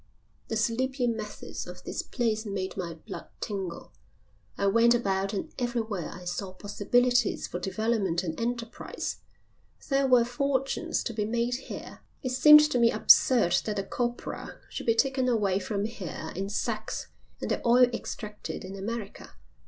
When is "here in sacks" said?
15.85-17.09